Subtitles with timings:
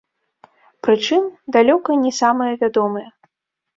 [0.87, 1.23] Прычым
[1.57, 3.09] далёка не самыя вядомыя.